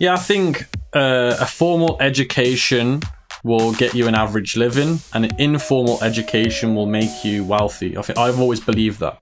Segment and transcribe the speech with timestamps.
[0.00, 3.00] Yeah, I think uh, a formal education
[3.44, 7.96] will get you an average living, and an informal education will make you wealthy.
[7.96, 9.20] I think I've always believed that.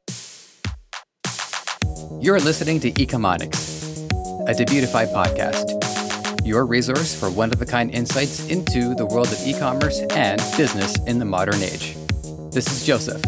[2.23, 4.09] You're listening to Ecomonics,
[4.49, 9.47] a Debutify podcast, your resource for one of a kind insights into the world of
[9.47, 11.97] e commerce and business in the modern age.
[12.51, 13.23] This is Joseph.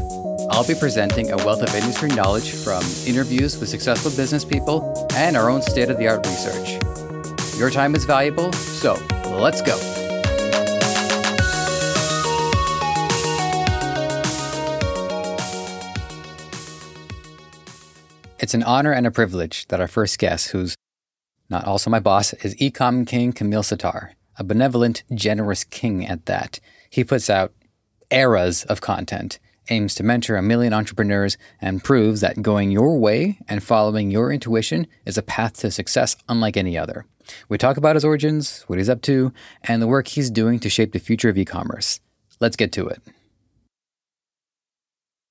[0.50, 5.36] I'll be presenting a wealth of industry knowledge from interviews with successful business people and
[5.36, 6.93] our own state of the art research.
[7.56, 8.94] Your time is valuable, so
[9.26, 9.78] let's go.
[18.40, 20.74] It's an honor and a privilege that our first guest, who's
[21.48, 26.58] not also my boss, is Ecom King Kamil Sattar, a benevolent, generous king at that.
[26.90, 27.52] He puts out
[28.10, 29.38] eras of content,
[29.70, 34.32] aims to mentor a million entrepreneurs, and proves that going your way and following your
[34.32, 37.06] intuition is a path to success unlike any other.
[37.48, 40.70] We talk about his origins, what he's up to, and the work he's doing to
[40.70, 42.00] shape the future of e commerce.
[42.40, 43.00] Let's get to it.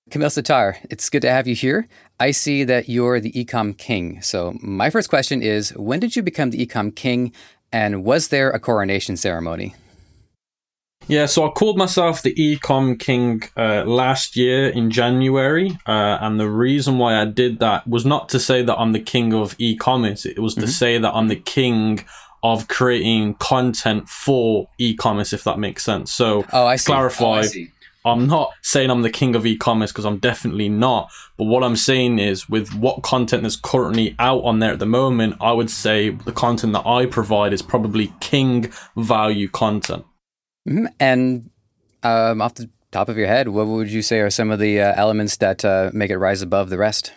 [0.10, 1.88] Kamil Sattar, it's good to have you here.
[2.20, 4.22] I see that you're the ecom king.
[4.22, 7.34] So, my first question is when did you become the ecom king,
[7.72, 9.76] and was there a coronation ceremony?
[11.08, 16.40] Yeah, so I called myself the Ecom King uh, last year in January, uh, and
[16.40, 19.56] the reason why I did that was not to say that I'm the king of
[19.58, 20.26] e-commerce.
[20.26, 20.62] It was mm-hmm.
[20.62, 22.06] to say that I'm the king
[22.42, 26.12] of creating content for e-commerce, if that makes sense.
[26.12, 26.92] So, oh, I see.
[26.92, 27.26] clarify.
[27.26, 27.72] Oh, I see.
[28.06, 31.10] I'm not saying I'm the king of e-commerce because I'm definitely not.
[31.38, 34.86] But what I'm saying is, with what content that's currently out on there at the
[34.86, 40.06] moment, I would say the content that I provide is probably king value content.
[40.68, 40.86] Mm-hmm.
[41.00, 41.50] And
[42.04, 44.80] um, off the top of your head, what would you say are some of the
[44.80, 47.14] uh, elements that uh, make it rise above the rest?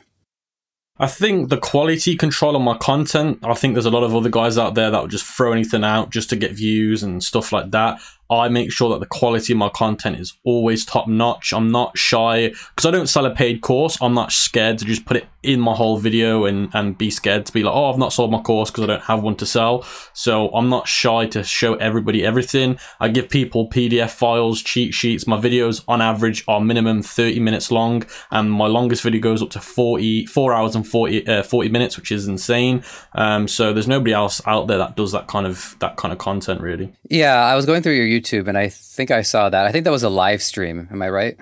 [0.99, 4.31] I think the quality control on my content, I think there's a lot of other
[4.31, 7.53] guys out there that would just throw anything out just to get views and stuff
[7.53, 8.01] like that.
[8.31, 11.53] I make sure that the quality of my content is always top notch.
[11.53, 13.99] I'm not shy because I don't sell a paid course.
[14.01, 17.47] I'm not scared to just put it in my whole video and, and be scared
[17.47, 19.47] to be like, oh, I've not sold my course because I don't have one to
[19.47, 19.85] sell.
[20.13, 22.79] So I'm not shy to show everybody everything.
[23.01, 25.27] I give people PDF files, cheat sheets.
[25.27, 29.51] My videos on average are minimum 30 minutes long, and my longest video goes up
[29.51, 32.83] to 40, 4 hours and 40, uh, 40 minutes, which is insane.
[33.15, 36.19] Um, so there's nobody else out there that does that kind of that kind of
[36.19, 36.93] content really.
[37.09, 39.67] Yeah, I was going through your YouTube, and I think I saw that.
[39.67, 40.89] I think that was a live stream.
[40.91, 41.37] Am I right?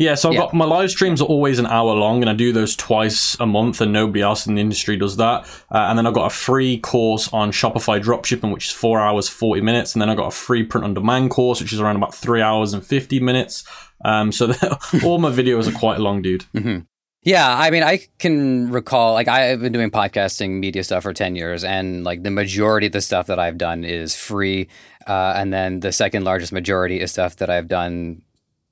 [0.00, 0.40] Yeah, so I've yeah.
[0.40, 3.44] got my live streams are always an hour long, and I do those twice a
[3.44, 5.42] month, and nobody else in the industry does that.
[5.70, 9.28] Uh, and then I've got a free course on Shopify dropshipping, which is four hours
[9.28, 11.96] forty minutes, and then I've got a free print on demand course, which is around
[11.96, 13.62] about three hours and fifty minutes.
[14.02, 14.46] Um, so
[15.04, 16.46] all my videos are quite long, dude.
[16.54, 16.78] Mm-hmm.
[17.22, 21.36] Yeah, I mean, I can recall, like, I've been doing podcasting media stuff for 10
[21.36, 24.68] years, and like the majority of the stuff that I've done is free.
[25.06, 28.22] Uh, and then the second largest majority is stuff that I've done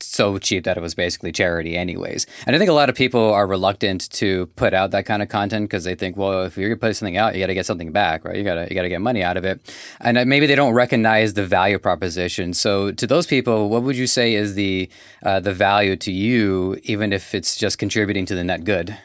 [0.01, 2.27] so cheap that it was basically charity anyways.
[2.47, 5.29] And I think a lot of people are reluctant to put out that kind of
[5.29, 7.55] content because they think, well, if you're going to put something out, you got to
[7.55, 8.37] get something back, right?
[8.37, 9.61] You got to you got to get money out of it.
[10.01, 12.55] And maybe they don't recognize the value proposition.
[12.55, 14.89] So to those people, what would you say is the
[15.23, 18.97] uh, the value to you even if it's just contributing to the net good?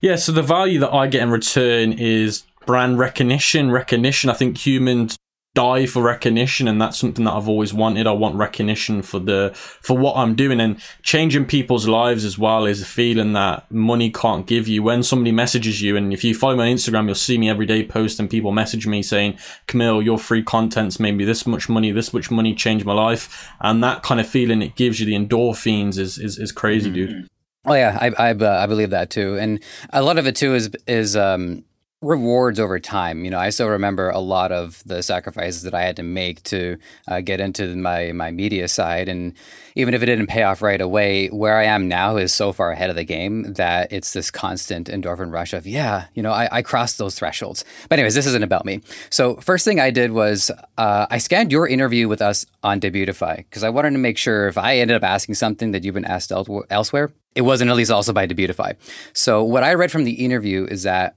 [0.00, 4.30] Yeah, so the value that I get in return is brand recognition, recognition.
[4.30, 5.18] I think humans
[5.58, 8.06] die for recognition and that's something that I've always wanted.
[8.06, 12.64] I want recognition for the for what I'm doing and changing people's lives as well
[12.64, 14.84] is a feeling that money can't give you.
[14.84, 17.66] When somebody messages you and if you follow me on Instagram, you'll see me every
[17.66, 19.36] day post and people message me saying,
[19.66, 23.50] Kamil, your free content's made me this much money, this much money changed my life.
[23.60, 27.14] And that kind of feeling it gives you the endorphins is is, is crazy, mm-hmm.
[27.14, 27.28] dude.
[27.64, 29.60] Oh yeah, I I, uh, I believe that too, and
[29.92, 31.64] a lot of it too is is um
[32.00, 33.24] rewards over time.
[33.24, 36.42] You know, I still remember a lot of the sacrifices that I had to make
[36.44, 36.78] to
[37.08, 39.34] uh, get into my my media side, and
[39.74, 42.70] even if it didn't pay off right away, where I am now is so far
[42.70, 46.48] ahead of the game that it's this constant endorphin rush of yeah, you know, I,
[46.52, 47.64] I crossed those thresholds.
[47.88, 48.80] But anyways, this isn't about me.
[49.10, 53.38] So first thing I did was uh, I scanned your interview with us on Debutify
[53.38, 56.04] because I wanted to make sure if I ended up asking something that you've been
[56.04, 58.76] asked el- elsewhere, it wasn't at least also by Debutify.
[59.12, 61.16] So what I read from the interview is that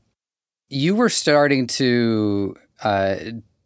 [0.71, 3.15] you were starting to uh,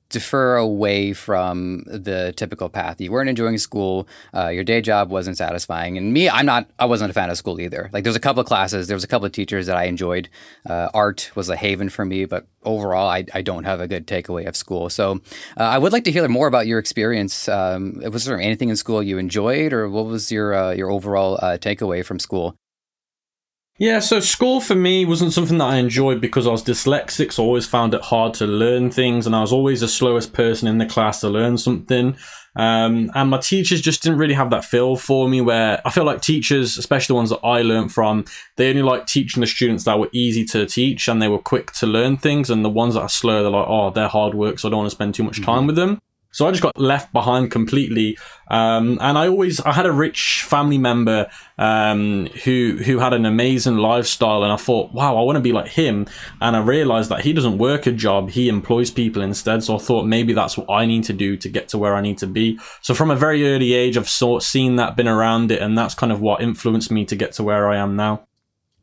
[0.10, 3.00] defer away from the typical path.
[3.00, 4.08] You weren't enjoying school.
[4.34, 5.98] Uh, your day job wasn't satisfying.
[5.98, 6.68] And me, I'm not.
[6.80, 7.92] I wasn't a fan of school either.
[7.94, 8.88] Like there's a couple of classes.
[8.88, 10.30] There was a couple of teachers that I enjoyed.
[10.68, 14.08] Uh, art was a haven for me, but overall, I, I don't have a good
[14.08, 14.90] takeaway of school.
[14.90, 15.22] So
[15.58, 17.48] uh, I would like to hear more about your experience.
[17.48, 21.38] Um, was there anything in school you enjoyed, or what was your uh, your overall
[21.42, 22.56] uh, takeaway from school?
[23.78, 27.44] Yeah, so school for me wasn't something that I enjoyed because I was dyslexic, so
[27.44, 30.70] I always found it hard to learn things, and I was always the slowest person
[30.70, 32.16] in the class to learn something.
[32.56, 35.42] Um, and my teachers just didn't really have that feel for me.
[35.42, 38.24] Where I feel like teachers, especially the ones that I learned from,
[38.56, 41.74] they only like teaching the students that were easy to teach and they were quick
[41.74, 42.50] to learn things.
[42.50, 44.80] And the ones that are slow, they're like, oh, they're hard work, so I don't
[44.80, 45.68] want to spend too much time mm-hmm.
[45.68, 46.00] with them.
[46.36, 48.18] So I just got left behind completely.
[48.52, 51.28] Um, and I always I had a rich family member
[51.58, 55.54] um, who who had an amazing lifestyle, and I thought, wow, I want to be
[55.54, 56.08] like him.
[56.42, 59.64] And I realized that he doesn't work a job; he employs people instead.
[59.64, 62.02] So I thought maybe that's what I need to do to get to where I
[62.02, 62.60] need to be.
[62.82, 65.96] So from a very early age, I've sort seen that, been around it, and that's
[65.96, 68.28] kind of what influenced me to get to where I am now.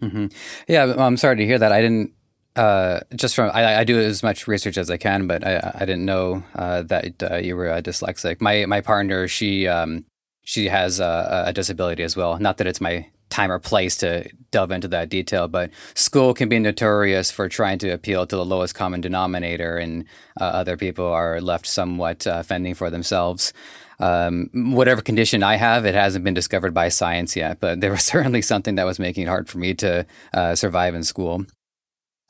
[0.00, 0.28] Mm-hmm.
[0.68, 1.70] Yeah, I'm sorry to hear that.
[1.70, 2.12] I didn't
[2.56, 5.80] uh, just from I, I, do as much research as I can, but I, I
[5.80, 8.40] didn't know uh, that uh, you were dyslexic.
[8.40, 10.04] My my partner, she um,
[10.42, 12.38] she has a, a, disability as well.
[12.38, 16.50] Not that it's my time or place to delve into that detail, but school can
[16.50, 20.04] be notorious for trying to appeal to the lowest common denominator, and
[20.38, 23.54] uh, other people are left somewhat uh, fending for themselves.
[23.98, 28.02] Um, whatever condition I have, it hasn't been discovered by science yet, but there was
[28.14, 31.46] certainly something that was making it hard for me to uh, survive in school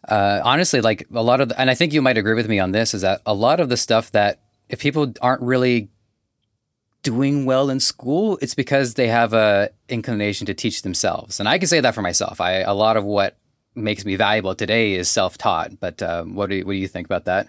[0.08, 2.58] uh, honestly, like a lot of, the, and I think you might agree with me
[2.58, 5.88] on this, is that a lot of the stuff that if people aren't really
[7.02, 11.40] doing well in school, it's because they have a inclination to teach themselves.
[11.40, 12.40] And I can say that for myself.
[12.40, 13.36] I a lot of what
[13.74, 15.80] makes me valuable today is self-taught.
[15.80, 17.48] But um, what do you, what do you think about that?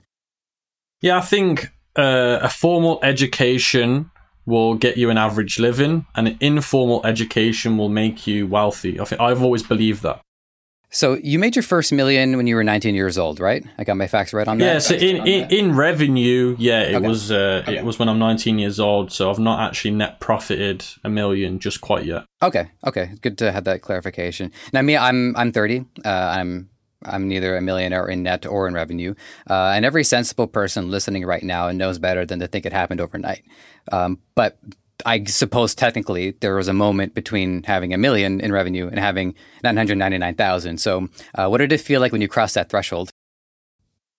[1.01, 4.09] Yeah, I think uh, a formal education
[4.45, 8.99] will get you an average living, and an informal education will make you wealthy.
[8.99, 10.21] I think I've always believed that.
[10.93, 13.65] So you made your first million when you were 19 years old, right?
[13.79, 14.65] I got my facts right on that.
[14.65, 14.79] Yeah.
[14.79, 17.07] So in, in, in, revenue, yeah, it okay.
[17.07, 17.77] was uh, okay.
[17.77, 19.11] it was when I'm 19 years old.
[19.11, 22.25] So I've not actually net profited a million just quite yet.
[22.43, 22.69] Okay.
[22.85, 23.11] Okay.
[23.21, 24.51] Good to have that clarification.
[24.71, 25.83] Now, me, I'm I'm 30.
[26.05, 26.69] Uh, I'm
[27.03, 29.15] I'm neither a millionaire in net or in revenue.
[29.49, 33.01] Uh, and every sensible person listening right now knows better than to think it happened
[33.01, 33.43] overnight.
[33.91, 34.59] Um, but
[35.05, 39.35] I suppose technically there was a moment between having a million in revenue and having
[39.63, 40.77] 999,000.
[40.77, 43.11] So, uh, what did it feel like when you crossed that threshold?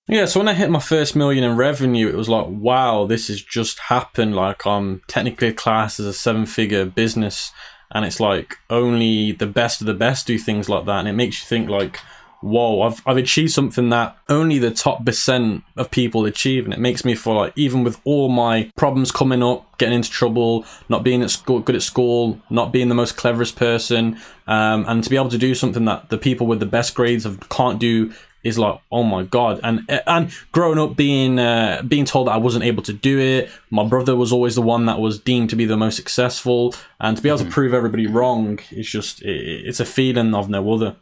[0.06, 3.28] Yeah, so when I hit my first million in revenue, it was like, wow, this
[3.28, 4.36] has just happened.
[4.36, 7.52] Like, I'm technically classed as a seven figure business,
[7.90, 10.98] and it's like only the best of the best do things like that.
[10.98, 12.00] And it makes you think, like,
[12.44, 16.66] whoa, I've, I've achieved something that only the top percent of people achieve.
[16.66, 20.10] And it makes me feel like even with all my problems coming up, getting into
[20.10, 24.84] trouble, not being at school, good at school, not being the most cleverest person, um,
[24.86, 27.48] and to be able to do something that the people with the best grades have,
[27.48, 28.12] can't do
[28.42, 32.36] is like oh my god and and growing up being uh, being told that I
[32.36, 35.56] wasn't able to do it my brother was always the one that was deemed to
[35.56, 37.48] be the most successful and to be able mm-hmm.
[37.48, 40.94] to prove everybody wrong it's just it, it's a feeling of no other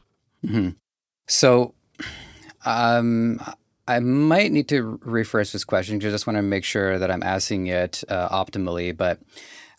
[0.47, 0.69] mm-hmm.
[1.27, 1.75] So,
[2.65, 3.41] um,
[3.89, 7.11] I might need to rephrase this question because I just want to make sure that
[7.11, 8.97] I'm asking it uh, optimally.
[8.97, 9.19] But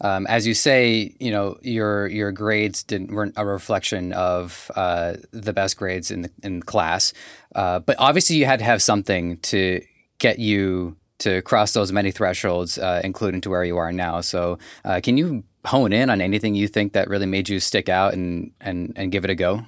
[0.01, 5.15] um, as you say, you know, your your grades didn't weren't a reflection of uh,
[5.31, 7.13] the best grades in the in class.
[7.55, 9.81] Uh, but obviously, you had to have something to
[10.19, 14.19] get you to cross those many thresholds, uh, including to where you are now.
[14.19, 17.87] So, uh, can you hone in on anything you think that really made you stick
[17.87, 19.61] out and and and give it a go?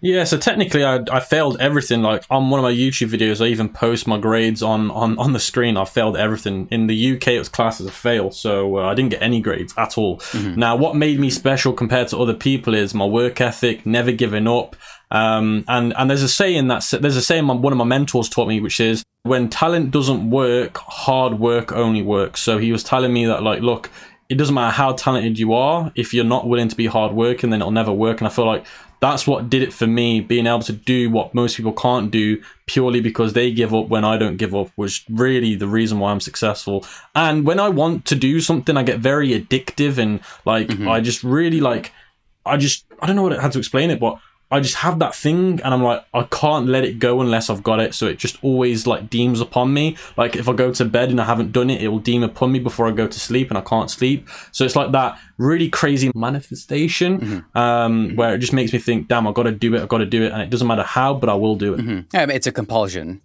[0.00, 2.02] Yeah, so technically I, I failed everything.
[2.02, 5.32] Like on one of my YouTube videos, I even post my grades on, on, on
[5.32, 5.76] the screen.
[5.76, 6.68] I failed everything.
[6.70, 9.40] In the UK, it was classed as a fail, so uh, I didn't get any
[9.40, 10.18] grades at all.
[10.18, 10.58] Mm-hmm.
[10.60, 14.46] Now, what made me special compared to other people is my work ethic, never giving
[14.46, 14.76] up.
[15.10, 18.46] Um, and, and there's a saying that there's a saying one of my mentors taught
[18.46, 22.40] me, which is when talent doesn't work, hard work only works.
[22.40, 23.90] So he was telling me that like, look,
[24.28, 27.50] it doesn't matter how talented you are, if you're not willing to be hard working,
[27.50, 28.20] then it'll never work.
[28.20, 28.66] And I feel like
[29.00, 32.42] that's what did it for me being able to do what most people can't do
[32.66, 36.10] purely because they give up when i don't give up was really the reason why
[36.10, 40.68] i'm successful and when i want to do something i get very addictive and like
[40.68, 40.88] mm-hmm.
[40.88, 41.92] i just really like
[42.44, 44.18] i just i don't know what it had to explain it but
[44.50, 47.62] I just have that thing and I'm like, I can't let it go unless I've
[47.62, 47.94] got it.
[47.94, 49.96] So it just always like deems upon me.
[50.16, 52.52] Like if I go to bed and I haven't done it, it will deem upon
[52.52, 54.28] me before I go to sleep and I can't sleep.
[54.52, 57.58] So it's like that really crazy manifestation mm-hmm.
[57.58, 59.82] um, where it just makes me think, damn, I got to do it.
[59.82, 60.32] I got to do it.
[60.32, 61.80] And it doesn't matter how, but I will do it.
[61.80, 62.16] Mm-hmm.
[62.16, 63.20] Yeah, it's a compulsion.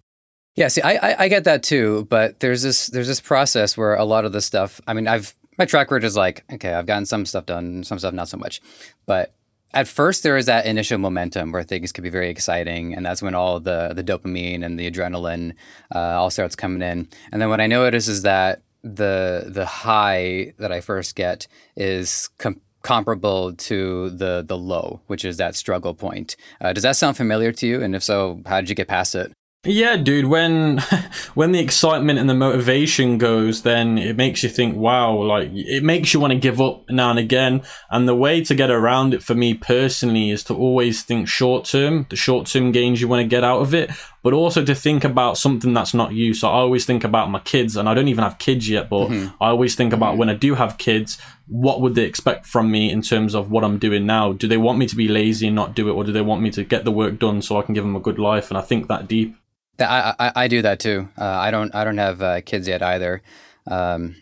[0.55, 3.95] Yeah, see, I, I, I get that too, but there's this there's this process where
[3.95, 4.79] a lot of the stuff.
[4.85, 7.97] I mean, I've my track record is like, okay, I've gotten some stuff done, some
[7.97, 8.61] stuff not so much,
[9.05, 9.33] but
[9.73, 13.21] at first there is that initial momentum where things can be very exciting and that's
[13.21, 15.53] when all the the dopamine and the adrenaline
[15.93, 20.53] uh, all starts coming in and then what i notice is that the the high
[20.57, 25.95] that i first get is com- comparable to the the low, which is that struggle
[25.95, 26.35] point.
[26.61, 27.81] Uh, does that sound familiar to you?
[27.81, 29.31] And if so, how did you get past it?
[29.65, 30.79] Yeah, dude, when
[31.35, 35.83] when the excitement and the motivation goes, then it makes you think, wow, like it
[35.83, 37.61] makes you want to give up now and again.
[37.89, 41.63] And the way to get around it for me personally is to always think short
[41.63, 43.89] term, the short term gains you want to get out of it,
[44.21, 46.33] but also to think about something that's not you.
[46.33, 49.07] So I always think about my kids, and I don't even have kids yet, but
[49.07, 49.33] mm-hmm.
[49.41, 50.19] I always think about mm-hmm.
[50.19, 51.17] when I do have kids,
[51.47, 54.33] what would they expect from me in terms of what I'm doing now?
[54.33, 56.41] Do they want me to be lazy and not do it, or do they want
[56.41, 58.49] me to get the work done so I can give them a good life?
[58.51, 59.37] And I think that deep.
[59.79, 61.09] I, I, I do that too.
[61.17, 63.21] Uh, I don't I don't have uh, kids yet either.
[63.67, 64.15] Um,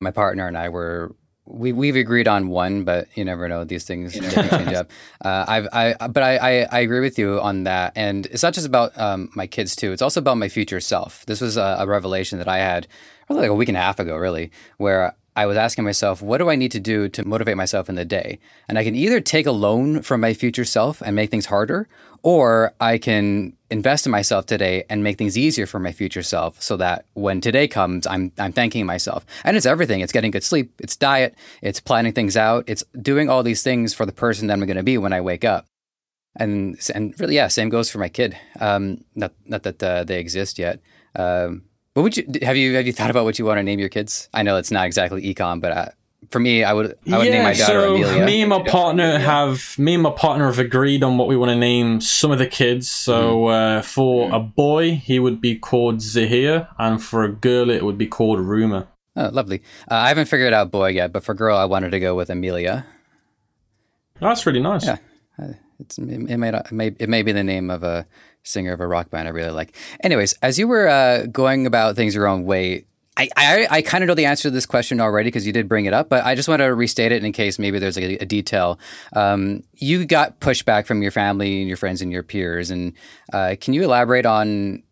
[0.00, 1.14] my partner and I were
[1.46, 4.90] we we've agreed on one, but you never know; these things change up.
[5.24, 8.54] Uh, I've I but I, I, I agree with you on that, and it's not
[8.54, 9.92] just about um, my kids too.
[9.92, 11.24] It's also about my future self.
[11.26, 12.86] This was a, a revelation that I had
[13.26, 16.38] probably like a week and a half ago, really, where I was asking myself, what
[16.38, 18.38] do I need to do to motivate myself in the day?
[18.68, 21.88] And I can either take a loan from my future self and make things harder,
[22.22, 26.62] or I can invest in myself today and make things easier for my future self
[26.62, 29.26] so that when today comes, I'm, I'm thanking myself.
[29.44, 30.00] And it's everything.
[30.00, 33.92] It's getting good sleep, it's diet, it's planning things out, it's doing all these things
[33.92, 35.66] for the person that I'm going to be when I wake up.
[36.36, 38.36] And, and really, yeah, same goes for my kid.
[38.58, 40.80] Um, not, not that uh, they exist yet.
[41.14, 41.62] Um,
[41.96, 43.88] what would you have you have you thought about what you want to name your
[43.88, 44.28] kids?
[44.34, 45.86] I know it's not exactly econ, but uh,
[46.28, 48.26] for me, I would I would yeah, name my daughter so Amelia.
[48.26, 51.52] Me and my partner have me and my partner have agreed on what we want
[51.52, 52.90] to name some of the kids.
[52.90, 53.78] So mm.
[53.78, 54.36] uh, for mm.
[54.36, 58.40] a boy, he would be called Zahir, and for a girl, it would be called
[58.40, 58.88] Ruma.
[59.16, 59.62] Oh, lovely.
[59.90, 62.28] Uh, I haven't figured out boy yet, but for girl, I wanted to go with
[62.28, 62.84] Amelia.
[64.20, 64.84] That's really nice.
[64.84, 64.98] Yeah,
[65.38, 68.06] uh, it's it may, it may it may be the name of a
[68.46, 69.76] singer of a rock band I really like.
[70.02, 72.84] Anyways, as you were uh, going about things your own way,
[73.16, 75.68] I, I, I kind of know the answer to this question already because you did
[75.68, 78.18] bring it up, but I just want to restate it in case maybe there's a,
[78.18, 78.78] a detail.
[79.14, 82.92] Um, you got pushback from your family and your friends and your peers, and
[83.32, 84.82] uh, can you elaborate on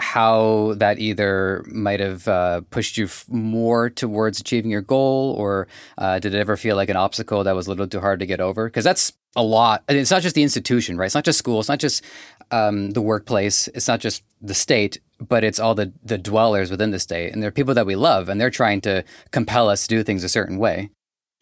[0.00, 5.68] how that either might have uh, pushed you f- more towards achieving your goal, or
[5.98, 8.26] uh, did it ever feel like an obstacle that was a little too hard to
[8.26, 8.66] get over?
[8.66, 9.84] Because that's a lot.
[9.88, 11.06] it's not just the institution, right?
[11.06, 11.60] It's not just school.
[11.60, 12.04] It's not just
[12.50, 13.68] um, the workplace.
[13.68, 17.42] It's not just the state, but it's all the the dwellers within the state, and
[17.42, 20.28] they're people that we love, and they're trying to compel us to do things a
[20.28, 20.90] certain way.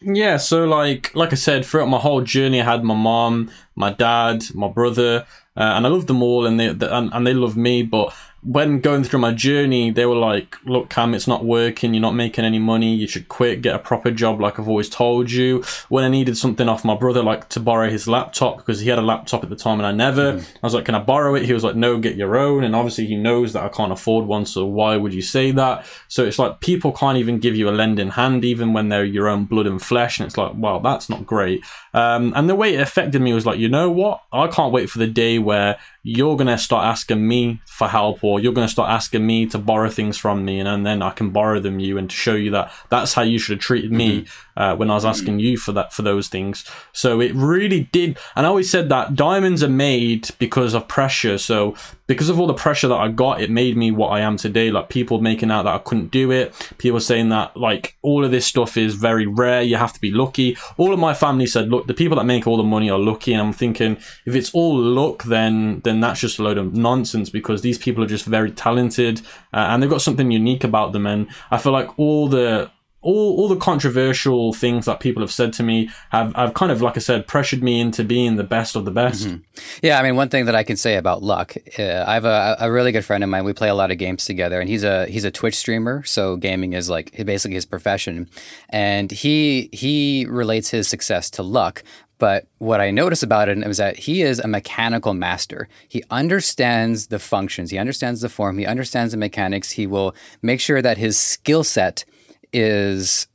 [0.01, 3.93] Yeah, so like like I said, throughout my whole journey, I had my mom, my
[3.93, 7.57] dad, my brother, uh, and I loved them all, and they, and, and they loved
[7.57, 7.83] me.
[7.83, 8.13] But
[8.45, 11.93] when going through my journey, they were like, "Look, Cam, it's not working.
[11.93, 12.93] You're not making any money.
[12.93, 13.61] You should quit.
[13.61, 16.95] Get a proper job, like I've always told you." When I needed something off my
[16.95, 19.87] brother, like to borrow his laptop because he had a laptop at the time and
[19.87, 20.41] I never, mm.
[20.41, 22.75] I was like, "Can I borrow it?" He was like, "No, get your own." And
[22.75, 25.85] obviously, he knows that I can't afford one, so why would you say that?
[26.07, 29.27] So it's like people can't even give you a lending hand, even when they're your
[29.27, 31.63] own blood and flesh, and it's like, well, that's not great.
[31.93, 34.23] Um, and the way it affected me was like, you know what?
[34.31, 38.23] I can't wait for the day where you're going to start asking me for help
[38.23, 41.01] or you're going to start asking me to borrow things from me and, and then
[41.01, 43.63] I can borrow them you and to show you that that's how you should have
[43.63, 44.52] treated me mm-hmm.
[44.55, 46.65] Uh, when I was asking you for that for those things.
[46.91, 51.37] So it really did and I always said that diamonds are made because of pressure.
[51.37, 51.75] So
[52.07, 54.71] because of all the pressure that I got, it made me what I am today.
[54.71, 58.31] Like people making out that I couldn't do it, people saying that like all of
[58.31, 60.57] this stuff is very rare, you have to be lucky.
[60.77, 63.33] All of my family said, look, the people that make all the money are lucky.
[63.33, 67.29] And I'm thinking, if it's all luck, then then that's just a load of nonsense
[67.29, 69.21] because these people are just very talented
[69.53, 71.07] uh, and they've got something unique about them.
[71.07, 72.69] And I feel like all the
[73.03, 76.81] all, all the controversial things that people have said to me have, have kind of,
[76.81, 79.27] like I said, pressured me into being the best of the best.
[79.27, 79.43] Mm-hmm.
[79.81, 82.57] Yeah, I mean, one thing that I can say about luck, uh, I have a,
[82.59, 83.43] a really good friend of mine.
[83.43, 86.03] We play a lot of games together, and he's a he's a Twitch streamer.
[86.03, 88.29] So gaming is like basically his profession,
[88.69, 91.83] and he he relates his success to luck.
[92.19, 95.67] But what I notice about it is that he is a mechanical master.
[95.89, 99.71] He understands the functions, he understands the form, he understands the mechanics.
[99.71, 102.05] He will make sure that his skill set
[102.53, 103.27] is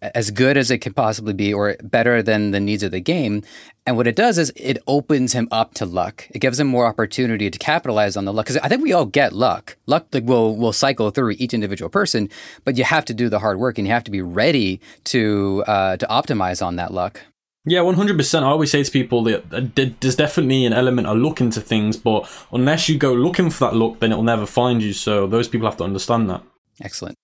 [0.00, 3.42] as good as it can possibly be or better than the needs of the game.
[3.86, 6.26] And what it does is it opens him up to luck.
[6.30, 8.46] It gives him more opportunity to capitalize on the luck.
[8.46, 9.76] Because I think we all get luck.
[9.86, 12.30] Luck like, will will cycle through each individual person,
[12.64, 15.64] but you have to do the hard work and you have to be ready to
[15.66, 17.20] uh, to optimize on that luck.
[17.66, 18.46] Yeah, one hundred percent.
[18.46, 22.26] I always say to people that there's definitely an element of luck into things, but
[22.52, 24.94] unless you go looking for that luck, then it'll never find you.
[24.94, 26.42] So those people have to understand that.
[26.80, 27.17] Excellent.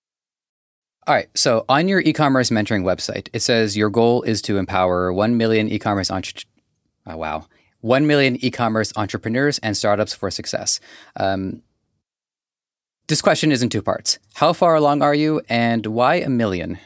[1.07, 1.29] All right.
[1.35, 5.69] So on your e-commerce mentoring website, it says your goal is to empower 1 million
[5.69, 6.49] e-commerce entre-
[7.05, 7.45] oh, wow.
[7.81, 10.79] 1 million e-commerce entrepreneurs and startups for success.
[11.17, 11.61] Um,
[13.07, 14.17] this question is in two parts.
[14.33, 16.79] How far along are you and why a million?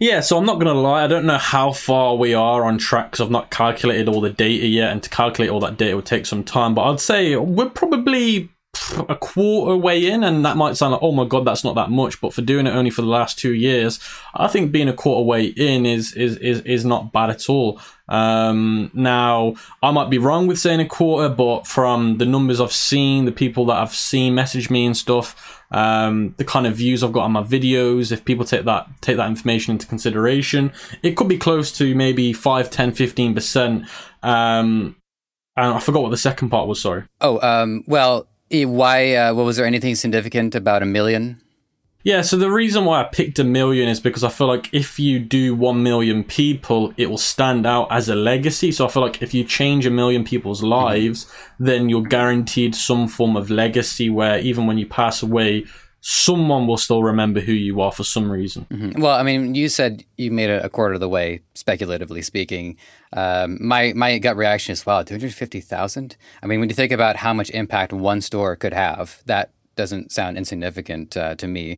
[0.00, 1.04] Yeah, so I'm not going to lie.
[1.04, 4.30] I don't know how far we are on track because I've not calculated all the
[4.30, 6.74] data yet, and to calculate all that data would take some time.
[6.74, 8.50] But I'd say we're probably
[9.08, 11.90] a quarter way in, and that might sound like, oh my god, that's not that
[11.90, 12.20] much.
[12.20, 14.00] But for doing it only for the last two years,
[14.34, 17.80] I think being a quarter way in is is is, is not bad at all.
[18.08, 22.72] Um, now, I might be wrong with saying a quarter, but from the numbers I've
[22.72, 27.02] seen, the people that I've seen message me and stuff, um, the kind of views
[27.02, 31.16] I've got on my videos, if people take that take that information into consideration, it
[31.16, 33.88] could be close to maybe 5, 10, 15%.
[34.22, 34.96] Um,
[35.56, 37.04] and I forgot what the second part was, sorry.
[37.20, 41.40] Oh, um, well, why, uh, well, was there anything significant about a million?
[42.06, 44.96] Yeah, so the reason why I picked a million is because I feel like if
[45.00, 48.70] you do 1 million people, it will stand out as a legacy.
[48.70, 50.70] So I feel like if you change a million people's mm-hmm.
[50.70, 51.64] lives, mm-hmm.
[51.64, 55.64] then you're guaranteed some form of legacy where even when you pass away,
[56.08, 58.64] someone will still remember who you are for some reason.
[58.70, 59.00] Mm-hmm.
[59.00, 62.76] Well, I mean, you said you made it a quarter of the way, speculatively speaking.
[63.12, 66.16] Um, my my gut reaction is, wow, two hundred fifty thousand.
[66.44, 70.12] I mean, when you think about how much impact one store could have, that doesn't
[70.12, 71.74] sound insignificant uh, to me.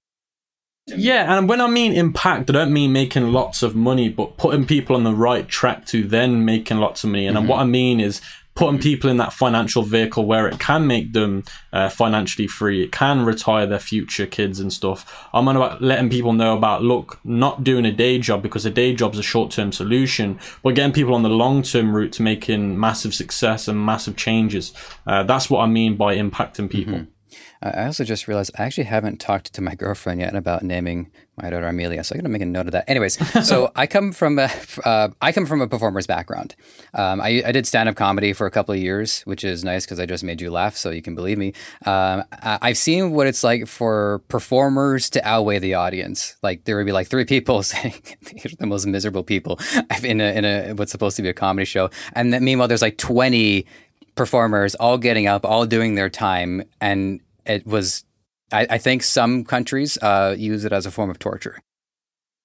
[0.89, 4.67] Yeah, and when I mean impact, I don't mean making lots of money, but putting
[4.67, 7.27] people on the right track to then making lots of money.
[7.27, 7.49] And mm-hmm.
[7.49, 8.21] what I mean is
[8.59, 12.83] putting people in that financial vehicle where it can make them uh, financially free.
[12.83, 15.29] It can retire their future kids and stuff.
[15.33, 18.71] I'm on about letting people know about look, not doing a day job because a
[18.71, 22.23] day job's a short term solution, but getting people on the long term route to
[22.23, 24.73] making massive success and massive changes.
[25.07, 26.95] Uh, that's what I mean by impacting people.
[26.95, 27.18] Mm-hmm.
[27.63, 31.51] I also just realized I actually haven't talked to my girlfriend yet about naming my
[31.51, 32.89] daughter Amelia, so I'm gonna make a note of that.
[32.89, 34.51] Anyways, so I come from a
[34.85, 36.55] uh, I come from a performer's background.
[36.95, 39.85] Um, I, I, did stand up comedy for a couple of years, which is nice
[39.85, 41.53] because I just made you laugh, so you can believe me.
[41.87, 46.37] Um, I, I've seen what it's like for performers to outweigh the audience.
[46.43, 49.59] Like there would be like three people saying these are the most miserable people
[50.03, 52.83] in a in a what's supposed to be a comedy show, and then meanwhile there's
[52.83, 53.67] like 20
[54.15, 58.05] performers all getting up, all doing their time, and it was,
[58.53, 61.61] I, I think some countries uh, use it as a form of torture.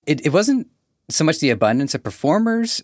[0.05, 0.67] It, it wasn't
[1.09, 2.81] so much the abundance of performers,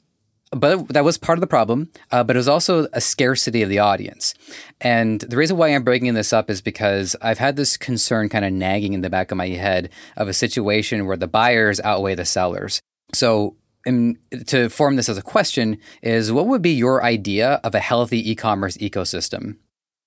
[0.52, 1.92] but that was part of the problem.
[2.12, 4.34] Uh, but it was also a scarcity of the audience.
[4.82, 8.46] And the reason why I'm breaking this up is because I've had this concern kind
[8.46, 12.16] of nagging in the back of my head of a situation where the buyers outweigh
[12.16, 12.82] the sellers.
[13.14, 13.56] So
[13.86, 17.80] and to form this as a question is what would be your idea of a
[17.80, 19.56] healthy e-commerce ecosystem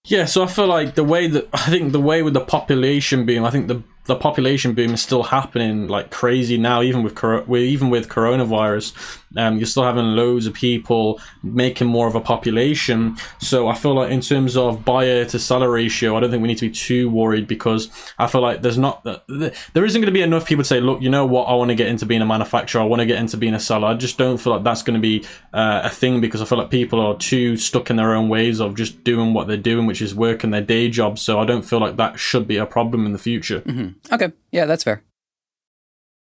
[0.05, 3.25] yeah, so I feel like the way that I think the way with the population
[3.25, 7.23] being, I think the the population boom is still happening like crazy now, even with
[7.51, 9.19] even with coronavirus.
[9.37, 13.17] Um, you're still having loads of people making more of a population.
[13.41, 16.49] So I feel like in terms of buyer to seller ratio, I don't think we
[16.49, 17.88] need to be too worried because
[18.19, 21.01] I feel like there's not there isn't going to be enough people to say, look,
[21.01, 23.19] you know what, I want to get into being a manufacturer, I want to get
[23.19, 23.88] into being a seller.
[23.88, 26.59] I just don't feel like that's going to be uh, a thing because I feel
[26.59, 29.87] like people are too stuck in their own ways of just doing what they're doing,
[29.87, 31.19] which is working their day job.
[31.19, 33.61] So I don't feel like that should be a problem in the future.
[33.61, 33.91] Mm-hmm.
[34.12, 35.02] Okay, yeah, that's fair.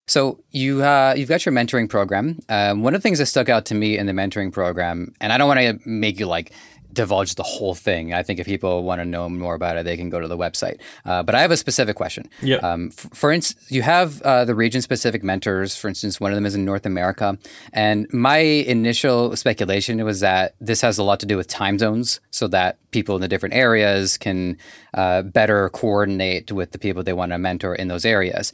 [0.08, 2.40] So you uh, you've got your mentoring program.
[2.50, 5.32] Um, one of the things that stuck out to me in the mentoring program, and
[5.32, 6.52] I don't want to make you like
[6.94, 8.14] divulge the whole thing.
[8.14, 10.38] I think if people want to know more about it, they can go to the
[10.38, 10.80] website.
[11.06, 12.30] Uh, but I have a specific question.
[12.42, 12.58] Yeah.
[12.58, 15.76] Um, f- for instance, you have uh, the region-specific mentors.
[15.76, 17.38] For instance, one of them is in North America,
[17.74, 22.22] and my initial speculation was that this has a lot to do with time zones,
[22.32, 24.58] so that people in the different areas can
[24.94, 28.54] uh, better coordinate with the people they want to mentor in those areas.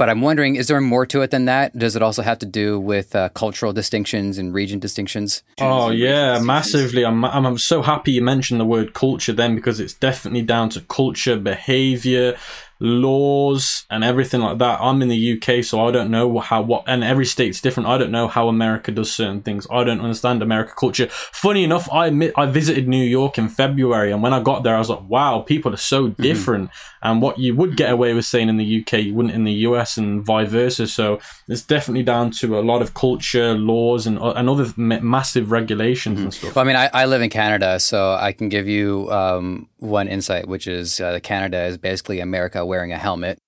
[0.00, 1.76] But I'm wondering, is there more to it than that?
[1.76, 5.42] Does it also have to do with uh, cultural distinctions and region distinctions?
[5.60, 7.04] Oh yeah, massively.
[7.04, 10.80] I'm I'm so happy you mentioned the word culture then because it's definitely down to
[10.80, 12.38] culture, behavior,
[12.80, 14.80] laws and everything like that.
[14.80, 17.88] I'm in the UK, so I don't know how what and every state's different.
[17.88, 19.66] I don't know how America does certain things.
[19.70, 21.08] I don't understand America culture.
[21.10, 24.74] Funny enough, I admit I visited New York in February, and when I got there,
[24.74, 26.22] I was like, wow, people are so mm-hmm.
[26.22, 26.70] different.
[26.70, 26.96] Mm-hmm.
[27.02, 29.52] And what you would get away with saying in the UK, you wouldn't in the
[29.52, 30.86] US, and vice versa.
[30.86, 36.16] So it's definitely down to a lot of culture, laws, and and other massive regulations
[36.16, 36.24] mm-hmm.
[36.24, 36.56] and stuff.
[36.56, 40.08] Well, I mean, I, I live in Canada, so I can give you um, one
[40.08, 43.38] insight, which is uh, Canada is basically America wearing a helmet.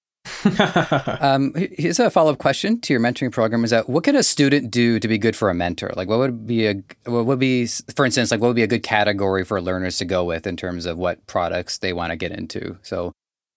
[1.20, 4.22] um, here's a follow up question to your mentoring program: Is that what can a
[4.22, 5.90] student do to be good for a mentor?
[5.96, 8.68] Like, what would be a what would be, for instance, like what would be a
[8.68, 12.16] good category for learners to go with in terms of what products they want to
[12.16, 12.78] get into?
[12.82, 13.12] So,